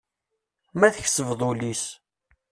Ma 0.79 0.87
tkesbeḍ 0.95 1.41
ul-is. 1.49 1.83